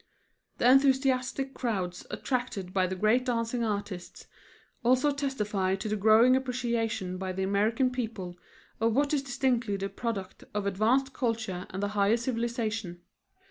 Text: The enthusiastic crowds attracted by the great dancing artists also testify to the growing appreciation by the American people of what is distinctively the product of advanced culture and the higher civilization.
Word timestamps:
The 0.57 0.67
enthusiastic 0.67 1.53
crowds 1.53 2.07
attracted 2.09 2.73
by 2.73 2.87
the 2.87 2.95
great 2.95 3.23
dancing 3.25 3.63
artists 3.63 4.25
also 4.83 5.11
testify 5.11 5.75
to 5.75 5.87
the 5.87 5.95
growing 5.95 6.35
appreciation 6.35 7.19
by 7.19 7.33
the 7.33 7.43
American 7.43 7.91
people 7.91 8.35
of 8.79 8.95
what 8.95 9.13
is 9.13 9.21
distinctively 9.21 9.77
the 9.77 9.89
product 9.89 10.43
of 10.55 10.65
advanced 10.65 11.13
culture 11.13 11.67
and 11.69 11.83
the 11.83 11.89
higher 11.89 12.17
civilization. 12.17 13.03